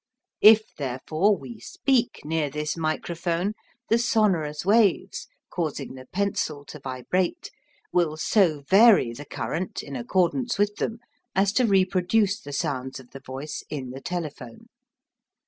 [0.41, 3.53] If, therefore, we speak near this microphone,
[3.87, 7.51] the sonorous waves, causing the pencil to vibrate,
[7.93, 11.01] will so vary the current in accordance with them
[11.35, 14.69] as to reproduce the sounds of the voice in the telephone.